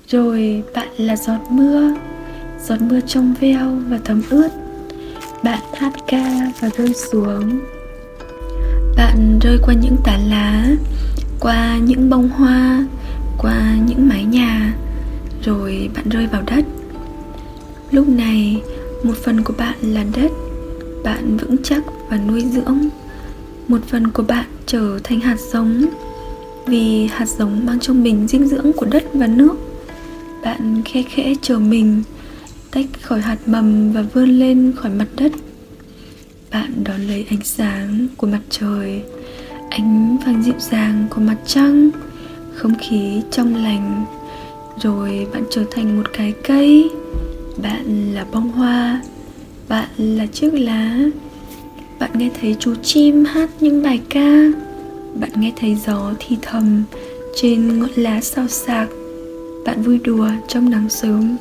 rồi 0.08 0.64
bạn 0.76 0.88
là 0.98 1.16
giọt 1.16 1.40
mưa. 1.50 1.94
Giọt 2.68 2.82
mưa 2.82 3.00
trong 3.08 3.34
veo 3.42 3.78
và 3.90 4.00
thấm 4.06 4.22
ướt. 4.30 4.50
Bạn 5.44 5.60
hát 5.74 5.94
ca 6.08 6.52
và 6.62 6.70
rơi 6.78 6.94
xuống. 6.94 7.60
Bạn 8.98 9.40
rơi 9.42 9.58
qua 9.66 9.74
những 9.74 9.98
tán 10.04 10.30
lá, 10.30 10.68
qua 11.40 11.78
những 11.78 12.10
bông 12.10 12.30
hoa, 12.30 12.86
qua 13.38 13.78
những 13.88 14.10
mái 14.10 14.24
nhà, 14.24 14.74
rồi 15.44 15.90
bạn 15.96 16.10
rơi 16.10 16.28
vào 16.28 16.42
đất. 16.42 16.66
Lúc 17.92 18.10
này, 18.10 18.62
một 19.04 19.14
phần 19.26 19.44
của 19.44 19.54
bạn 19.58 19.76
là 19.82 20.06
đất. 20.16 20.32
Bạn 21.04 21.38
vững 21.38 21.56
chắc 21.64 21.84
và 22.10 22.18
nuôi 22.28 22.44
dưỡng 22.52 22.90
một 23.68 23.82
phần 23.88 24.08
của 24.08 24.24
bạn 24.24 24.46
trở 24.66 25.00
thành 25.04 25.20
hạt 25.20 25.38
giống. 25.52 25.86
Vì 26.68 27.08
hạt 27.08 27.26
giống 27.26 27.66
mang 27.66 27.80
trong 27.80 28.04
mình 28.04 28.28
dinh 28.28 28.48
dưỡng 28.48 28.74
của 28.74 28.86
đất 28.86 29.04
và 29.14 29.28
nước, 29.28 29.56
bạn 30.44 30.82
khe 30.86 31.04
khẽ 31.04 31.34
chờ 31.42 31.60
mình, 31.60 32.04
tách 32.72 32.86
khỏi 33.02 33.22
hạt 33.22 33.38
mầm 33.46 33.92
và 33.92 34.02
vươn 34.02 34.30
lên 34.30 34.74
khỏi 34.76 34.92
mặt 34.92 35.08
đất. 35.18 35.32
Bạn 36.52 36.84
đón 36.84 37.02
lấy 37.02 37.26
ánh 37.30 37.44
sáng 37.44 38.08
của 38.18 38.28
mặt 38.28 38.42
trời, 38.50 39.02
ánh 39.70 40.18
vàng 40.26 40.44
dịu 40.44 40.60
dàng 40.60 41.08
của 41.10 41.22
mặt 41.22 41.38
trăng, 41.46 41.90
không 42.54 42.74
khí 42.80 43.22
trong 43.32 43.56
lành. 43.56 44.06
Rồi 44.82 45.28
bạn 45.34 45.44
trở 45.50 45.64
thành 45.72 45.98
một 45.98 46.10
cái 46.14 46.34
cây. 46.44 46.90
Bạn 47.62 48.14
là 48.14 48.26
bông 48.32 48.52
hoa, 48.52 49.02
bạn 49.70 49.90
là 49.98 50.26
chiếc 50.26 50.54
lá 50.54 50.98
bạn 52.00 52.12
nghe 52.14 52.30
thấy 52.42 52.56
chú 52.60 52.76
chim 52.84 53.26
hát 53.26 53.50
những 53.60 53.84
bài 53.84 54.02
ca. 54.10 54.52
Bạn 55.20 55.30
nghe 55.36 55.52
thấy 55.56 55.76
gió 55.86 56.14
thì 56.20 56.38
thầm 56.42 56.84
trên 57.36 57.80
ngọn 57.80 57.90
lá 57.96 58.22
sao 58.22 58.48
sạc 58.48 58.90
bạn 59.66 59.82
vui 59.82 60.00
đùa 60.04 60.30
trong 60.48 60.70
nắng 60.70 60.90
sớm. 60.90 61.38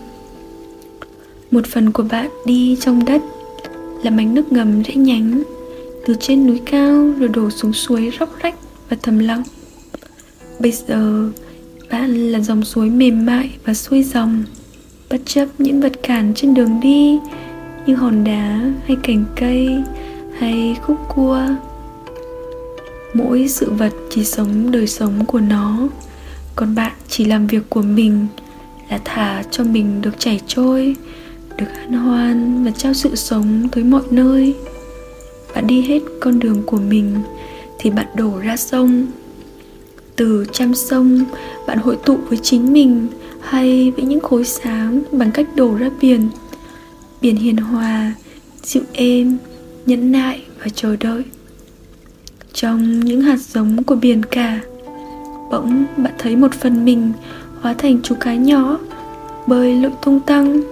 Một 1.51 1.67
phần 1.67 1.93
của 1.93 2.03
bạn 2.11 2.31
đi 2.47 2.77
trong 2.81 3.05
đất 3.05 3.23
là 4.03 4.11
mảnh 4.11 4.35
nước 4.35 4.53
ngầm 4.53 4.83
rẽ 4.83 4.95
nhánh. 4.95 5.43
Từ 6.07 6.15
trên 6.21 6.47
núi 6.47 6.61
cao 6.67 7.13
rồi 7.19 7.29
đổ 7.29 7.51
xuống 7.51 7.73
suối 7.73 8.11
róc 8.21 8.43
rách 8.43 8.55
và 8.89 8.97
thầm 9.03 9.19
lặng. 9.19 9.43
Bây 10.59 10.73
giờ, 10.73 11.31
bạn 11.91 12.33
là 12.33 12.41
dòng 12.41 12.65
suối 12.65 12.91
mềm 12.91 13.27
mại 13.27 13.51
và 13.65 13.75
xuôi 13.75 14.03
dòng. 14.03 14.45
Bất 15.11 15.21
chấp 15.25 15.49
những 15.59 15.81
vật 15.81 15.93
cản 16.03 16.33
trên 16.35 16.55
đường 16.55 16.81
đi, 16.83 17.19
như 17.87 17.95
hòn 17.95 18.25
đá 18.25 18.73
hay 18.87 18.97
cành 19.03 19.25
cây 19.37 19.69
hay 20.39 20.77
khúc 20.83 20.97
cua. 21.15 21.41
Mỗi 23.15 23.49
sự 23.49 23.71
vật 23.71 23.93
chỉ 24.11 24.25
sống 24.25 24.71
đời 24.71 24.87
sống 24.87 25.25
của 25.27 25.41
nó. 25.41 25.89
Còn 26.57 26.75
bạn 26.75 26.93
chỉ 27.09 27.25
làm 27.25 27.47
việc 27.47 27.71
của 27.71 27.83
mình 27.83 28.27
là 28.91 29.01
thả 29.05 29.43
cho 29.51 29.65
mình 29.65 30.03
được 30.03 30.19
chảy 30.19 30.41
trôi, 30.47 30.97
được 31.57 31.67
hân 31.81 31.93
hoan 31.93 32.65
và 32.65 32.71
trao 32.71 32.95
sự 32.95 33.17
sống 33.17 33.69
tới 33.73 33.85
mọi 33.85 34.03
nơi. 34.11 34.55
Bạn 35.55 35.67
đi 35.67 35.83
hết 35.83 36.03
con 36.21 36.39
đường 36.39 36.63
của 36.67 36.79
mình 36.79 37.15
thì 37.79 37.91
bạn 37.91 38.07
đổ 38.17 38.39
ra 38.39 38.57
sông. 38.57 39.07
Từ 40.17 40.47
trăm 40.53 40.75
sông, 40.75 41.25
bạn 41.67 41.79
hội 41.79 41.97
tụ 42.05 42.17
với 42.29 42.39
chính 42.43 42.73
mình 42.73 43.07
hay 43.41 43.91
với 43.91 44.05
những 44.05 44.21
khối 44.21 44.45
sáng 44.45 45.03
bằng 45.13 45.31
cách 45.33 45.47
đổ 45.57 45.75
ra 45.75 45.91
biển. 46.01 46.29
Biển 47.21 47.37
hiền 47.37 47.57
hòa, 47.57 48.13
dịu 48.63 48.83
êm 48.93 49.37
nhẫn 49.87 50.13
nại 50.13 50.43
và 50.59 50.69
chờ 50.75 50.97
đợi. 50.97 51.23
Trong 52.53 53.01
những 53.01 53.21
hạt 53.21 53.41
giống 53.41 53.85
của 53.85 53.95
biển 53.95 54.23
cả, 54.23 54.61
bỗng 55.51 55.85
bạn 55.97 56.13
thấy 56.19 56.37
một 56.37 56.55
phần 56.55 56.85
mình 56.85 57.13
hóa 57.61 57.75
thành 57.75 58.03
chú 58.03 58.15
cá 58.21 58.35
nhỏ, 58.35 58.79
bơi 59.47 59.75
lội 59.75 59.93
tung 60.03 60.21
tăng. 60.21 60.63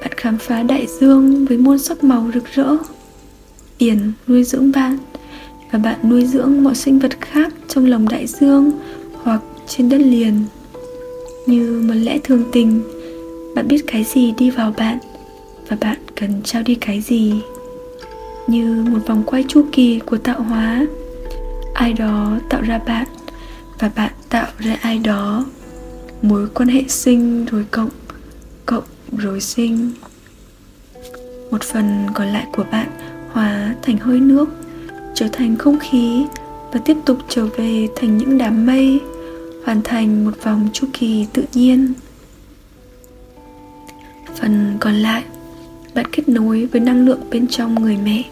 Bạn 0.00 0.12
khám 0.16 0.38
phá 0.38 0.62
đại 0.62 0.86
dương 1.00 1.46
với 1.46 1.58
muôn 1.58 1.78
sắc 1.78 2.04
màu 2.04 2.30
rực 2.34 2.44
rỡ. 2.54 2.76
Biển 3.78 4.12
nuôi 4.28 4.44
dưỡng 4.44 4.72
bạn 4.72 4.98
và 5.70 5.78
bạn 5.78 5.98
nuôi 6.02 6.26
dưỡng 6.26 6.64
mọi 6.64 6.74
sinh 6.74 6.98
vật 6.98 7.20
khác 7.20 7.54
trong 7.68 7.86
lòng 7.86 8.08
đại 8.08 8.26
dương 8.26 8.70
hoặc 9.22 9.40
trên 9.66 9.88
đất 9.88 10.00
liền. 10.00 10.44
Như 11.46 11.82
một 11.88 11.94
lẽ 11.94 12.18
thường 12.24 12.44
tình, 12.52 12.82
bạn 13.54 13.68
biết 13.68 13.84
cái 13.86 14.04
gì 14.14 14.32
đi 14.38 14.50
vào 14.50 14.74
bạn 14.78 14.98
và 15.68 15.76
bạn 15.80 15.98
cần 16.16 16.30
trao 16.44 16.62
đi 16.62 16.74
cái 16.74 17.00
gì? 17.00 17.34
Như 18.48 18.84
một 18.90 18.98
vòng 19.06 19.22
quay 19.26 19.44
chu 19.48 19.64
kỳ 19.72 19.98
của 20.06 20.16
tạo 20.18 20.42
hóa. 20.42 20.86
Ai 21.74 21.92
đó 21.92 22.38
tạo 22.50 22.62
ra 22.62 22.78
bạn 22.78 23.06
và 23.78 23.90
bạn 23.96 24.12
tạo 24.28 24.46
ra 24.58 24.76
ai 24.80 24.98
đó. 24.98 25.44
Mối 26.22 26.48
quan 26.54 26.68
hệ 26.68 26.84
sinh 26.88 27.44
rồi 27.44 27.64
cộng 27.70 27.90
cộng 28.66 28.84
rồi 29.18 29.40
sinh. 29.40 29.90
Một 31.50 31.62
phần 31.62 32.06
còn 32.14 32.28
lại 32.28 32.46
của 32.52 32.64
bạn 32.70 32.88
hóa 33.32 33.74
thành 33.82 33.98
hơi 33.98 34.20
nước, 34.20 34.48
trở 35.14 35.28
thành 35.32 35.56
không 35.56 35.78
khí 35.78 36.24
và 36.72 36.80
tiếp 36.84 36.96
tục 37.04 37.18
trở 37.28 37.46
về 37.46 37.88
thành 37.96 38.18
những 38.18 38.38
đám 38.38 38.66
mây, 38.66 39.00
hoàn 39.64 39.82
thành 39.84 40.24
một 40.24 40.32
vòng 40.42 40.68
chu 40.72 40.86
kỳ 40.92 41.26
tự 41.32 41.44
nhiên. 41.52 41.92
Phần 44.36 44.76
còn 44.80 44.94
lại, 44.94 45.24
bạn 45.94 46.06
kết 46.12 46.28
nối 46.28 46.66
với 46.66 46.80
năng 46.80 47.06
lượng 47.06 47.20
bên 47.30 47.48
trong 47.48 47.74
người 47.74 47.96
mẹ 48.04 48.24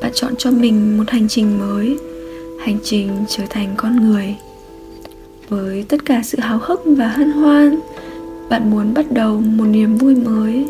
bạn 0.00 0.12
chọn 0.14 0.34
cho 0.38 0.50
mình 0.50 0.98
một 0.98 1.10
hành 1.10 1.28
trình 1.28 1.58
mới, 1.58 1.98
hành 2.60 2.78
trình 2.84 3.10
trở 3.28 3.42
thành 3.50 3.74
con 3.76 3.96
người. 3.96 4.36
Với 5.48 5.84
tất 5.88 6.04
cả 6.04 6.22
sự 6.24 6.38
háo 6.40 6.58
hức 6.62 6.80
và 6.86 7.08
hân 7.08 7.30
hoan, 7.30 7.80
bạn 8.48 8.70
muốn 8.70 8.94
bắt 8.94 9.12
đầu 9.12 9.40
một 9.40 9.64
niềm 9.64 9.96
vui 9.96 10.14
mới. 10.14 10.66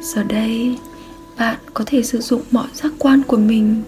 Giờ 0.00 0.22
đây, 0.22 0.76
bạn 1.38 1.56
có 1.74 1.84
thể 1.86 2.02
sử 2.02 2.20
dụng 2.20 2.42
mọi 2.50 2.66
giác 2.72 2.92
quan 2.98 3.22
của 3.26 3.36
mình. 3.36 3.82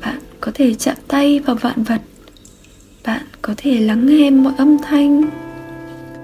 Bạn 0.00 0.18
có 0.40 0.52
thể 0.54 0.74
chạm 0.74 0.96
tay 1.08 1.40
vào 1.46 1.56
vạn 1.56 1.82
vật. 1.82 2.00
Bạn 3.06 3.22
có 3.42 3.54
thể 3.56 3.80
lắng 3.80 4.06
nghe 4.06 4.30
mọi 4.30 4.52
âm 4.56 4.78
thanh. 4.78 5.22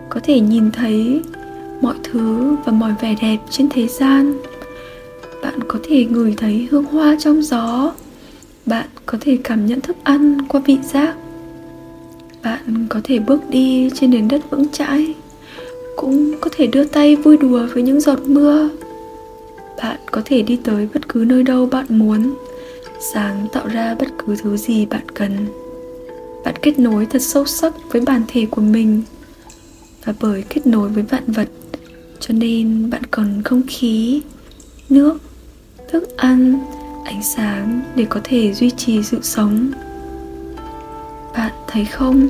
Có 0.09 0.21
thể 0.25 0.41
nhìn 0.41 0.71
thấy 0.71 1.21
mọi 1.81 1.95
thứ 2.05 2.57
và 2.65 2.73
mọi 2.73 2.93
vẻ 3.01 3.15
đẹp 3.23 3.39
trên 3.51 3.69
thế 3.71 3.87
gian 3.89 4.35
bạn 5.45 5.61
có 5.69 5.79
thể 5.83 6.05
ngửi 6.05 6.35
thấy 6.37 6.69
hương 6.71 6.85
hoa 6.85 7.17
trong 7.21 7.43
gió. 7.43 7.93
Bạn 8.67 8.89
có 9.07 9.19
thể 9.21 9.39
cảm 9.45 9.67
nhận 9.67 9.81
thức 9.81 9.97
ăn 10.05 10.39
qua 10.49 10.61
vị 10.65 10.79
giác. 10.93 11.15
Bạn 12.43 12.87
có 12.91 13.01
thể 13.05 13.19
bước 13.19 13.41
đi 13.49 13.91
trên 13.95 14.11
nền 14.11 14.29
đất 14.29 14.51
vững 14.51 14.69
chãi, 14.69 15.15
cũng 15.97 16.35
có 16.41 16.51
thể 16.57 16.67
đưa 16.67 16.85
tay 16.85 17.17
vui 17.17 17.37
đùa 17.37 17.67
với 17.75 17.83
những 17.83 18.01
giọt 18.01 18.21
mưa. 18.27 18.69
Bạn 19.83 20.01
có 20.11 20.23
thể 20.25 20.43
đi 20.43 20.59
tới 20.65 20.89
bất 20.95 21.09
cứ 21.09 21.25
nơi 21.29 21.43
đâu 21.43 21.67
bạn 21.67 21.87
muốn, 21.89 22.35
sáng 23.15 23.47
tạo 23.53 23.69
ra 23.69 23.95
bất 23.95 24.09
cứ 24.19 24.37
thứ 24.37 24.57
gì 24.57 24.87
bạn 24.87 25.05
cần. 25.15 25.47
Bạn 26.45 26.55
kết 26.63 26.79
nối 26.79 27.07
thật 27.07 27.23
sâu 27.23 27.45
sắc 27.45 27.75
với 27.93 28.03
bản 28.03 28.23
thể 28.29 28.47
của 28.51 28.63
mình. 28.63 29.03
Và 30.05 30.15
bởi 30.21 30.45
kết 30.49 30.67
nối 30.67 30.89
với 30.89 31.03
vạn 31.03 31.25
vật, 31.27 31.49
cho 32.21 32.35
nên 32.35 32.91
bạn 32.91 33.03
cần 33.11 33.43
không 33.43 33.63
khí, 33.69 34.23
nước 34.89 35.19
thức 35.95 36.17
ăn, 36.17 36.61
ánh 37.05 37.23
sáng 37.23 37.81
để 37.97 38.07
có 38.09 38.21
thể 38.25 38.53
duy 38.53 38.71
trì 38.71 39.03
sự 39.03 39.19
sống. 39.23 39.71
Bạn 41.35 41.53
thấy 41.67 41.85
không? 41.85 42.29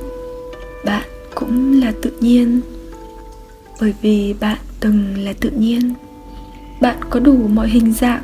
Bạn 0.84 1.08
cũng 1.34 1.80
là 1.80 1.92
tự 2.02 2.10
nhiên. 2.20 2.60
Bởi 3.80 3.94
vì 4.02 4.34
bạn 4.40 4.58
từng 4.80 5.18
là 5.18 5.32
tự 5.40 5.50
nhiên. 5.50 5.94
Bạn 6.80 6.96
có 7.10 7.20
đủ 7.20 7.36
mọi 7.48 7.68
hình 7.68 7.92
dạng 7.92 8.22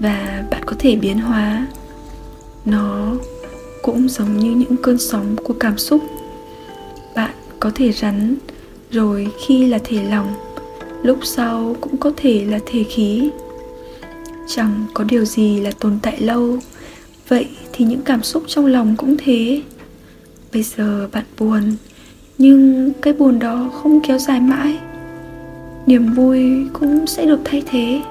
và 0.00 0.44
bạn 0.50 0.62
có 0.66 0.76
thể 0.78 0.96
biến 0.96 1.18
hóa. 1.18 1.66
Nó 2.64 3.16
cũng 3.82 4.08
giống 4.08 4.36
như 4.36 4.50
những 4.50 4.76
cơn 4.82 4.98
sóng 4.98 5.36
của 5.44 5.54
cảm 5.60 5.78
xúc. 5.78 6.00
Bạn 7.14 7.34
có 7.60 7.70
thể 7.74 7.92
rắn, 7.92 8.36
rồi 8.90 9.28
khi 9.46 9.66
là 9.66 9.78
thể 9.84 10.02
lòng 10.02 10.34
lúc 11.02 11.18
sau 11.22 11.76
cũng 11.80 11.96
có 11.96 12.12
thể 12.16 12.44
là 12.44 12.58
thể 12.66 12.84
khí 12.84 13.30
chẳng 14.46 14.84
có 14.94 15.04
điều 15.04 15.24
gì 15.24 15.60
là 15.60 15.70
tồn 15.80 15.98
tại 16.02 16.20
lâu. 16.20 16.58
Vậy 17.28 17.48
thì 17.72 17.84
những 17.84 18.02
cảm 18.02 18.22
xúc 18.22 18.42
trong 18.46 18.66
lòng 18.66 18.94
cũng 18.96 19.16
thế. 19.18 19.62
Bây 20.52 20.62
giờ 20.62 21.08
bạn 21.12 21.24
buồn, 21.38 21.76
nhưng 22.38 22.92
cái 23.02 23.12
buồn 23.12 23.38
đó 23.38 23.70
không 23.74 24.00
kéo 24.00 24.18
dài 24.18 24.40
mãi. 24.40 24.78
Niềm 25.86 26.12
vui 26.14 26.68
cũng 26.72 27.06
sẽ 27.06 27.26
được 27.26 27.40
thay 27.44 27.62
thế. 27.66 28.02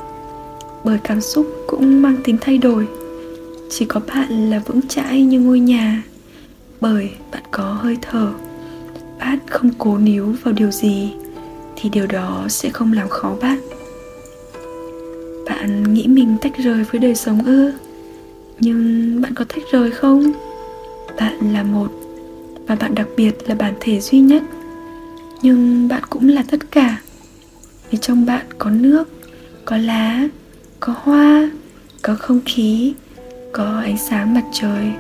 Bởi 0.84 1.00
cảm 1.04 1.22
xúc 1.22 1.48
cũng 1.68 2.02
mang 2.02 2.18
tính 2.24 2.38
thay 2.42 2.58
đổi. 2.58 2.88
Chỉ 3.70 3.86
có 3.86 4.02
bạn 4.08 4.50
là 4.50 4.60
vững 4.60 4.88
chãi 4.88 5.22
như 5.22 5.40
ngôi 5.40 5.60
nhà. 5.60 6.04
Bởi 6.82 7.10
bạn 7.32 7.44
có 7.52 7.64
hơi 7.64 7.98
thở. 8.02 8.34
Bạn 9.20 9.40
không 9.50 9.72
cố 9.78 9.98
níu 9.98 10.36
vào 10.44 10.54
điều 10.54 10.72
gì, 10.72 11.14
thì 11.76 11.90
điều 11.90 12.08
đó 12.08 12.46
sẽ 12.50 12.70
không 12.70 12.94
làm 12.94 13.10
khó 13.10 13.36
bạn 13.42 13.60
bạn 15.66 15.94
nghĩ 15.94 16.08
mình 16.08 16.38
tách 16.42 16.58
rời 16.58 16.84
với 16.84 17.00
đời 17.00 17.16
sống 17.16 17.44
ư? 17.46 17.74
Nhưng 18.60 19.22
bạn 19.22 19.34
có 19.36 19.46
tách 19.46 19.64
rời 19.72 19.92
không? 19.92 20.32
Bạn 21.20 21.54
là 21.54 21.64
một, 21.64 21.88
và 22.68 22.76
bạn 22.76 22.96
đặc 22.96 23.08
biệt 23.18 23.36
là 23.48 23.56
bản 23.56 23.74
thể 23.80 24.00
duy 24.00 24.20
nhất. 24.20 24.44
Nhưng 25.42 25.88
bạn 25.88 26.04
cũng 26.10 26.30
là 26.30 26.44
tất 26.52 26.72
cả. 26.72 27.02
Vì 27.90 27.98
trong 28.02 28.26
bạn 28.26 28.46
có 28.58 28.70
nước, 28.70 29.10
có 29.66 29.78
lá, 29.78 30.28
có 30.80 30.94
hoa, 30.98 31.50
có 32.02 32.16
không 32.16 32.40
khí, 32.46 32.94
có 33.52 33.82
ánh 33.84 33.98
sáng 33.98 34.34
mặt 34.34 34.44
trời. 34.52 34.92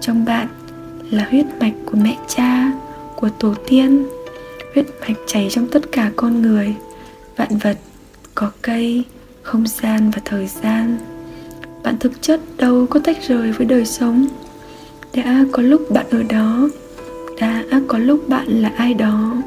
Trong 0.00 0.24
bạn 0.24 0.48
là 1.10 1.26
huyết 1.30 1.46
mạch 1.60 1.74
của 1.86 1.98
mẹ 2.02 2.18
cha, 2.28 2.72
của 3.16 3.28
tổ 3.28 3.54
tiên. 3.68 4.06
Huyết 4.74 4.86
mạch 5.00 5.18
chảy 5.26 5.48
trong 5.50 5.68
tất 5.68 5.92
cả 5.92 6.10
con 6.16 6.42
người. 6.42 6.74
Vạn 7.36 7.58
vật, 7.58 7.78
có 8.34 8.50
cây 8.62 9.04
không 9.42 9.66
gian 9.66 10.10
và 10.10 10.22
thời 10.24 10.46
gian. 10.46 10.98
Bạn 11.82 11.98
thực 11.98 12.22
chất 12.22 12.40
đâu 12.56 12.86
có 12.90 13.00
tách 13.00 13.16
rời 13.28 13.52
với 13.52 13.66
đời 13.66 13.86
sống? 13.86 14.26
Đã 15.14 15.44
có 15.52 15.62
lúc 15.62 15.90
bạn 15.90 16.06
ở 16.10 16.22
đó, 16.22 16.68
đã 17.40 17.64
có 17.88 17.98
lúc 17.98 18.28
bạn 18.28 18.48
là 18.48 18.72
ai 18.76 18.94
đó. 18.94 19.42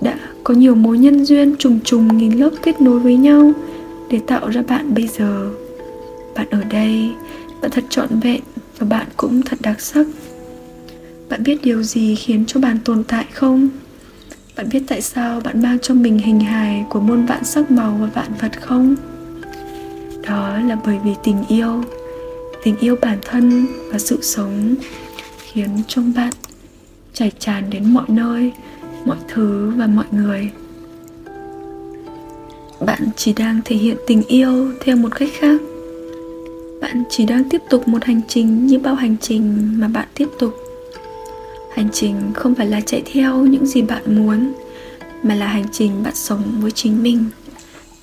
Đã 0.00 0.18
có 0.44 0.54
nhiều 0.54 0.74
mối 0.74 0.98
nhân 0.98 1.24
duyên 1.24 1.56
trùng 1.56 1.80
trùng 1.84 2.18
nghìn 2.18 2.32
lớp 2.32 2.50
kết 2.62 2.80
nối 2.80 2.98
với 2.98 3.16
nhau 3.16 3.52
để 4.10 4.20
tạo 4.26 4.48
ra 4.48 4.62
bạn 4.68 4.94
bây 4.94 5.06
giờ. 5.06 5.50
Bạn 6.34 6.46
ở 6.50 6.64
đây, 6.70 7.10
bạn 7.62 7.70
thật 7.70 7.84
trọn 7.90 8.08
vẹn 8.20 8.40
và 8.78 8.86
bạn 8.86 9.06
cũng 9.16 9.42
thật 9.42 9.58
đặc 9.60 9.80
sắc. 9.80 10.06
Bạn 11.28 11.42
biết 11.42 11.58
điều 11.62 11.82
gì 11.82 12.14
khiến 12.14 12.44
cho 12.46 12.60
bạn 12.60 12.78
tồn 12.84 13.04
tại 13.04 13.24
không? 13.32 13.68
Bạn 14.56 14.68
biết 14.72 14.82
tại 14.88 15.02
sao 15.02 15.40
bạn 15.40 15.62
mang 15.62 15.78
cho 15.82 15.94
mình 15.94 16.18
hình 16.18 16.40
hài 16.40 16.84
của 16.88 17.00
muôn 17.00 17.26
vạn 17.26 17.44
sắc 17.44 17.70
màu 17.70 17.98
và 18.00 18.06
vạn 18.14 18.32
vật 18.40 18.62
không? 18.62 18.96
Đó 20.28 20.58
là 20.66 20.76
bởi 20.84 20.98
vì 21.04 21.14
tình 21.22 21.44
yêu. 21.48 21.84
Tình 22.64 22.76
yêu 22.76 22.96
bản 23.00 23.18
thân 23.22 23.66
và 23.92 23.98
sự 23.98 24.18
sống 24.22 24.74
khiến 25.38 25.68
trong 25.88 26.12
bạn 26.16 26.32
chảy 27.12 27.32
tràn 27.38 27.70
đến 27.70 27.94
mọi 27.94 28.04
nơi, 28.08 28.52
mọi 29.04 29.16
thứ 29.28 29.72
và 29.76 29.86
mọi 29.86 30.06
người. 30.10 30.50
Bạn 32.80 33.08
chỉ 33.16 33.32
đang 33.32 33.60
thể 33.64 33.76
hiện 33.76 33.96
tình 34.06 34.22
yêu 34.22 34.72
theo 34.80 34.96
một 34.96 35.08
cách 35.14 35.28
khác. 35.38 35.60
Bạn 36.80 37.04
chỉ 37.10 37.26
đang 37.26 37.48
tiếp 37.50 37.62
tục 37.70 37.88
một 37.88 38.04
hành 38.04 38.20
trình 38.28 38.66
như 38.66 38.78
bao 38.78 38.94
hành 38.94 39.16
trình 39.20 39.74
mà 39.80 39.88
bạn 39.88 40.08
tiếp 40.14 40.28
tục. 40.38 40.54
Hành 41.74 41.88
trình 41.92 42.14
không 42.34 42.54
phải 42.54 42.66
là 42.66 42.80
chạy 42.80 43.02
theo 43.12 43.46
những 43.46 43.66
gì 43.66 43.82
bạn 43.82 44.16
muốn, 44.16 44.52
mà 45.22 45.34
là 45.34 45.46
hành 45.46 45.66
trình 45.72 46.02
bạn 46.02 46.14
sống 46.14 46.42
với 46.60 46.70
chính 46.70 47.02
mình, 47.02 47.24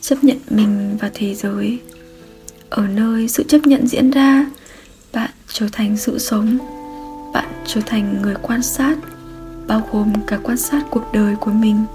chấp 0.02 0.24
nhận 0.24 0.38
mình 0.50 0.98
và 1.02 1.12
thế 1.14 1.36
giới 1.36 1.80
ở 2.70 2.88
nơi 2.88 3.28
sự 3.28 3.44
chấp 3.44 3.60
nhận 3.68 3.88
diễn 3.88 4.12
ra. 4.12 4.46
Bạn 5.14 5.30
trở 5.48 5.68
thành 5.72 5.98
sự 5.98 6.20
sống. 6.20 6.58
Bạn 7.34 7.48
trở 7.66 7.82
thành 7.86 8.22
người 8.22 8.36
quan 8.42 8.62
sát, 8.62 8.98
bao 9.68 9.88
gồm 9.92 10.14
cả 10.28 10.40
quan 10.44 10.58
sát 10.58 10.82
cuộc 10.90 11.04
đời 11.14 11.36
của 11.36 11.52
mình. 11.52 11.86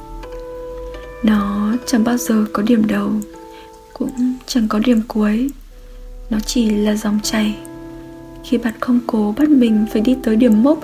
Nó 1.22 1.72
chẳng 1.86 2.04
bao 2.04 2.16
giờ 2.16 2.44
có 2.52 2.62
điểm 2.62 2.86
đầu, 2.86 3.10
cũng 3.92 4.34
chẳng 4.46 4.68
có 4.68 4.78
điểm 4.78 5.02
cuối. 5.08 5.50
Nó 6.30 6.38
chỉ 6.46 6.70
là 6.70 6.94
dòng 6.94 7.20
chảy. 7.22 7.56
Khi 8.44 8.58
bạn 8.58 8.74
không 8.80 9.00
cố 9.06 9.34
bắt 9.38 9.48
mình 9.48 9.86
phải 9.92 10.02
đi 10.02 10.16
tới 10.22 10.36
điểm 10.36 10.62
mốc 10.62 10.78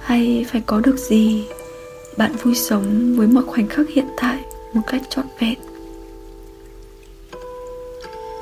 hay 0.00 0.46
phải 0.50 0.60
có 0.66 0.80
được 0.80 0.96
gì, 0.96 1.44
bạn 2.16 2.32
vui 2.42 2.54
sống 2.54 3.14
với 3.16 3.26
mọi 3.26 3.44
khoảnh 3.44 3.68
khắc 3.68 3.86
hiện 3.94 4.06
tại 4.16 4.38
một 4.72 4.82
cách 4.86 5.02
trọn 5.10 5.26
vẹn 5.38 5.58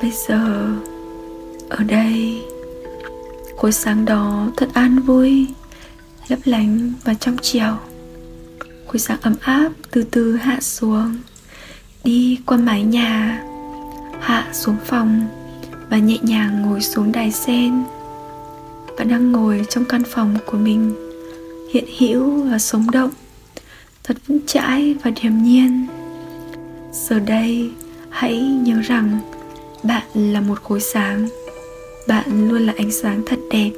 bây 0.03 0.11
giờ, 0.29 0.73
ở 1.69 1.85
đây, 1.85 2.43
khối 3.57 3.73
sáng 3.73 4.05
đó 4.05 4.49
thật 4.57 4.69
an 4.75 4.99
vui, 4.99 5.47
lấp 6.29 6.39
lánh 6.45 6.93
và 7.05 7.15
trong 7.15 7.37
chiều 7.43 7.77
khối 8.87 8.99
sáng 8.99 9.19
ấm 9.23 9.35
áp 9.41 9.69
từ 9.91 10.03
từ 10.11 10.37
hạ 10.37 10.61
xuống, 10.61 11.17
đi 12.05 12.39
qua 12.47 12.59
mái 12.59 12.83
nhà, 12.83 13.45
hạ 14.21 14.49
xuống 14.53 14.77
phòng 14.85 15.21
và 15.91 15.99
nhẹ 15.99 16.19
nhàng 16.23 16.63
ngồi 16.63 16.81
xuống 16.81 17.13
đài 17.13 17.33
sen. 17.33 17.85
Bạn 18.99 19.09
đang 19.09 19.33
ngồi 19.33 19.67
trong 19.69 19.85
căn 19.85 20.03
phòng 20.07 20.37
của 20.47 20.59
mình, 20.59 20.95
hiện 21.73 21.85
hữu 21.99 22.43
và 22.43 22.59
sống 22.59 22.91
động, 22.91 23.11
thật 24.05 24.17
vững 24.27 24.47
chãi 24.47 24.95
và 25.03 25.11
điềm 25.23 25.43
nhiên. 25.43 25.87
Giờ 26.93 27.19
đây, 27.19 27.71
hãy 28.11 28.39
nhớ 28.41 28.81
rằng 28.85 29.19
bạn 29.87 30.33
là 30.33 30.41
một 30.41 30.63
khối 30.63 30.81
sáng. 30.81 31.29
Bạn 32.09 32.49
luôn 32.49 32.67
là 32.67 32.73
ánh 32.77 32.93
sáng 32.93 33.23
thật 33.27 33.39
đẹp, 33.51 33.71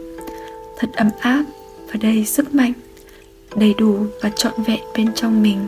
thật 0.79 0.89
ấm 0.93 1.11
áp 1.21 1.45
và 1.87 1.95
đầy 2.01 2.25
sức 2.25 2.55
mạnh, 2.55 2.73
đầy 3.57 3.75
đủ 3.75 4.07
và 4.23 4.31
trọn 4.31 4.53
vẹn 4.67 4.81
bên 4.97 5.15
trong 5.15 5.43
mình. 5.43 5.67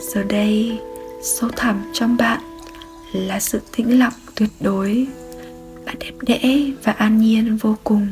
Giờ 0.00 0.22
đây, 0.22 0.78
sâu 1.22 1.50
thẳm 1.56 1.82
trong 1.92 2.16
bạn 2.16 2.40
là 3.12 3.40
sự 3.40 3.60
tĩnh 3.76 3.98
lặng 3.98 4.12
tuyệt 4.34 4.50
đối 4.60 5.06
bạn 5.86 5.96
đẹp 5.98 6.12
đẽ 6.20 6.60
và 6.84 6.92
an 6.92 7.18
nhiên 7.18 7.56
vô 7.56 7.76
cùng. 7.84 8.08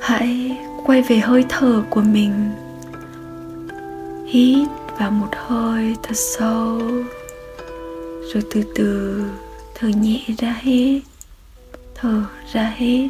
Hãy 0.00 0.58
quay 0.86 1.02
về 1.02 1.18
hơi 1.18 1.44
thở 1.48 1.82
của 1.90 2.00
mình. 2.00 2.50
Hít 4.26 4.68
vào 4.98 5.10
một 5.10 5.28
hơi 5.36 5.96
thật 6.02 6.16
sâu 6.16 6.80
rồi 8.34 8.42
từ 8.50 8.62
từ, 8.74 9.22
thở 9.74 9.88
nhẹ 9.88 10.20
ra 10.38 10.60
hết. 10.62 11.00
Thở 11.94 12.24
ra 12.52 12.74
hết. 12.76 13.08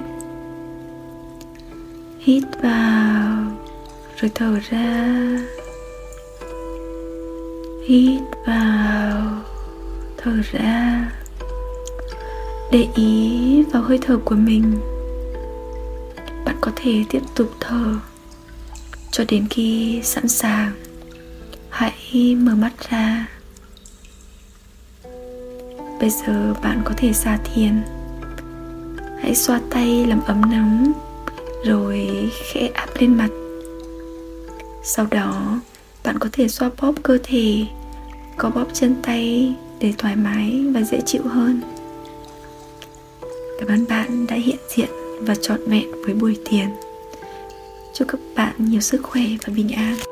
Hít 2.18 2.42
vào, 2.62 3.58
rồi 4.20 4.30
thở 4.34 4.58
ra. 4.70 5.16
Hít 7.86 8.20
vào, 8.46 9.42
thở 10.16 10.32
ra. 10.52 11.10
Để 12.72 12.86
ý 12.94 13.62
vào 13.72 13.82
hơi 13.82 13.98
thở 14.02 14.18
của 14.24 14.34
mình. 14.34 14.78
Bạn 16.44 16.56
có 16.60 16.70
thể 16.76 17.04
tiếp 17.10 17.22
tục 17.34 17.54
thở 17.60 17.94
cho 19.10 19.24
đến 19.28 19.46
khi 19.50 20.00
sẵn 20.02 20.28
sàng. 20.28 20.72
Hãy 21.70 22.34
mở 22.34 22.54
mắt 22.54 22.72
ra 22.90 23.26
bây 26.00 26.10
giờ 26.10 26.54
bạn 26.62 26.82
có 26.84 26.94
thể 26.96 27.12
xả 27.12 27.38
thiền. 27.54 27.82
Hãy 29.20 29.34
xoa 29.34 29.60
tay 29.70 30.06
làm 30.06 30.20
ấm 30.26 30.40
nóng, 30.50 30.92
rồi 31.64 32.30
khẽ 32.52 32.70
áp 32.74 32.88
lên 32.98 33.14
mặt. 33.14 33.28
Sau 34.82 35.06
đó, 35.10 35.60
bạn 36.04 36.18
có 36.18 36.28
thể 36.32 36.48
xoa 36.48 36.70
bóp 36.80 36.92
cơ 37.02 37.18
thể 37.22 37.66
có 38.36 38.50
bóp 38.50 38.66
chân 38.72 38.94
tay 39.02 39.54
để 39.80 39.92
thoải 39.98 40.16
mái 40.16 40.64
và 40.74 40.82
dễ 40.82 41.00
chịu 41.06 41.22
hơn. 41.24 41.60
Cảm 43.58 43.68
ơn 43.68 43.84
bạn 43.88 44.26
đã 44.26 44.36
hiện 44.36 44.58
diện 44.76 44.88
và 45.20 45.34
trọn 45.34 45.60
vẹn 45.66 45.92
với 46.04 46.14
buổi 46.14 46.38
thiền. 46.44 46.68
Chúc 47.94 48.08
các 48.08 48.20
bạn 48.36 48.54
nhiều 48.58 48.80
sức 48.80 49.02
khỏe 49.02 49.22
và 49.46 49.52
bình 49.56 49.72
an. 49.72 50.07